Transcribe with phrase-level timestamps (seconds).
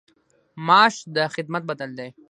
[0.67, 2.09] معاش د خدمت بدل دی